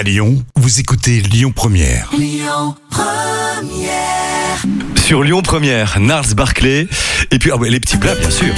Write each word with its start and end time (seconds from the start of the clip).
À 0.00 0.02
Lyon, 0.02 0.42
vous 0.56 0.80
écoutez 0.80 1.20
Lyon 1.20 1.52
Première. 1.54 2.10
Sur 4.96 5.22
Lyon 5.22 5.42
Première, 5.42 6.00
Nars 6.00 6.34
Barclay. 6.34 6.88
Et 7.30 7.38
puis, 7.38 7.50
ah 7.52 7.58
ouais, 7.58 7.68
les 7.68 7.80
petits 7.80 7.98
plats, 7.98 8.14
bien 8.14 8.30
sûr. 8.30 8.54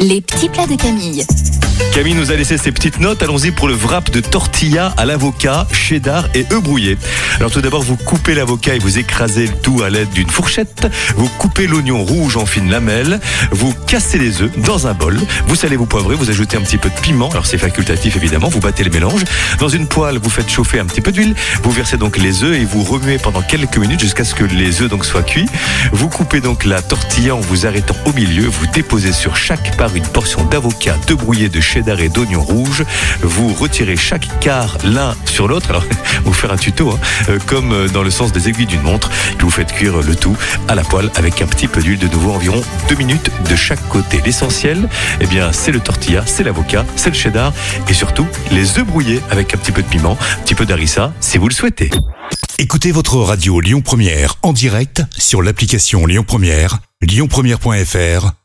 Les 0.00 0.22
petits 0.22 0.48
plats 0.48 0.66
de 0.66 0.76
Camille. 0.76 1.26
Camille 1.92 2.14
nous 2.14 2.30
a 2.30 2.36
laissé 2.36 2.56
ses 2.56 2.70
petites 2.70 3.00
notes. 3.00 3.22
Allons-y 3.22 3.50
pour 3.50 3.68
le 3.68 3.74
wrap 3.74 4.10
de 4.10 4.20
tortilla 4.20 4.94
à 4.96 5.04
l'avocat, 5.04 5.66
cheddar 5.72 6.28
et 6.34 6.46
œufs 6.52 6.62
brouillés. 6.62 6.96
Alors 7.38 7.50
tout 7.50 7.60
d'abord, 7.60 7.82
vous 7.82 7.96
coupez 7.96 8.34
l'avocat 8.34 8.74
et 8.76 8.78
vous 8.78 8.98
écrasez 8.98 9.46
le 9.46 9.52
tout 9.52 9.82
à 9.82 9.90
l'aide 9.90 10.10
d'une 10.10 10.30
fourchette. 10.30 10.86
Vous 11.16 11.28
coupez 11.28 11.66
l'oignon 11.66 12.04
rouge 12.04 12.36
en 12.36 12.46
fines 12.46 12.70
lamelles. 12.70 13.20
Vous 13.50 13.74
cassez 13.86 14.18
les 14.18 14.42
œufs 14.42 14.50
dans 14.58 14.86
un 14.86 14.94
bol. 14.94 15.18
Vous 15.46 15.56
salez, 15.56 15.76
vous 15.76 15.86
poivrez, 15.86 16.14
vous 16.14 16.30
ajoutez 16.30 16.56
un 16.56 16.60
petit 16.60 16.78
peu 16.78 16.88
de 16.88 17.00
piment. 17.00 17.30
Alors 17.30 17.46
c'est 17.46 17.58
facultatif 17.58 18.16
évidemment. 18.16 18.48
Vous 18.48 18.60
battez 18.60 18.84
le 18.84 18.90
mélange. 18.90 19.24
Dans 19.58 19.68
une 19.68 19.86
poêle, 19.86 20.18
vous 20.18 20.30
faites 20.30 20.50
chauffer 20.50 20.78
un 20.78 20.86
petit 20.86 21.00
peu 21.00 21.12
d'huile. 21.12 21.34
Vous 21.62 21.70
versez 21.70 21.96
donc 21.96 22.16
les 22.18 22.44
œufs 22.44 22.56
et 22.56 22.64
vous 22.64 22.84
remuez 22.84 23.18
pendant 23.18 23.42
quelques 23.42 23.78
minutes 23.78 24.00
jusqu'à 24.00 24.24
ce 24.24 24.34
que 24.34 24.44
les 24.44 24.82
œufs 24.82 24.88
donc 24.88 25.04
soient 25.04 25.22
cuits. 25.22 25.48
Vous 25.92 26.08
coupez 26.08 26.40
donc 26.40 26.64
la 26.64 26.82
tortilla 26.82 27.34
en 27.34 27.40
vous 27.40 27.66
arrêtant 27.66 27.96
au 28.04 28.12
milieu. 28.12 28.46
Vous 28.46 28.66
déposez 28.66 29.12
sur 29.12 29.36
chaque 29.36 29.76
part 29.76 29.94
une 29.96 30.06
portion 30.06 30.44
d'avocat, 30.44 30.96
de 31.06 31.14
brouillé, 31.14 31.48
de 31.48 31.60
cheddar 31.68 32.00
et 32.00 32.08
d'oignon 32.08 32.40
rouge. 32.40 32.84
Vous 33.20 33.52
retirez 33.52 33.96
chaque 33.96 34.40
quart 34.40 34.78
l'un 34.84 35.14
sur 35.26 35.46
l'autre. 35.48 35.70
Alors, 35.70 35.84
vous 36.24 36.32
faire 36.32 36.50
un 36.50 36.56
tuto, 36.56 36.90
hein, 36.90 36.98
euh, 37.28 37.38
comme 37.46 37.72
euh, 37.72 37.88
dans 37.88 38.02
le 38.02 38.10
sens 38.10 38.32
des 38.32 38.48
aiguilles 38.48 38.66
d'une 38.66 38.82
montre. 38.82 39.10
Vous 39.40 39.50
faites 39.50 39.72
cuire 39.72 39.98
le 39.98 40.16
tout 40.16 40.36
à 40.66 40.74
la 40.74 40.82
poêle 40.82 41.10
avec 41.16 41.42
un 41.42 41.46
petit 41.46 41.68
peu 41.68 41.80
d'huile 41.82 41.98
de 41.98 42.08
nouveau, 42.08 42.32
environ 42.32 42.62
deux 42.88 42.96
minutes 42.96 43.30
de 43.48 43.56
chaque 43.56 43.86
côté. 43.88 44.20
L'essentiel, 44.24 44.88
eh 45.20 45.26
bien, 45.26 45.52
c'est 45.52 45.72
le 45.72 45.80
tortilla, 45.80 46.22
c'est 46.26 46.44
l'avocat, 46.44 46.84
c'est 46.96 47.10
le 47.10 47.16
cheddar 47.16 47.52
et 47.88 47.94
surtout 47.94 48.26
les 48.50 48.78
œufs 48.78 48.86
brouillés 48.86 49.20
avec 49.30 49.54
un 49.54 49.58
petit 49.58 49.72
peu 49.72 49.82
de 49.82 49.88
piment, 49.88 50.16
un 50.20 50.42
petit 50.42 50.54
peu 50.54 50.66
d'harissa, 50.66 51.12
si 51.20 51.38
vous 51.38 51.48
le 51.48 51.54
souhaitez. 51.54 51.90
Écoutez 52.58 52.90
votre 52.90 53.16
radio 53.18 53.60
Lyon 53.60 53.82
Première 53.82 54.34
en 54.42 54.52
direct 54.52 55.02
sur 55.16 55.42
l'application 55.42 56.06
Lyon 56.06 56.24
Première, 56.26 56.78
lyonpremière.fr 57.02 58.37